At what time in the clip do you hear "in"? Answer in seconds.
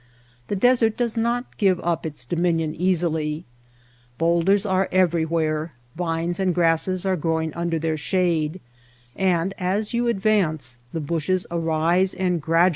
12.41-12.41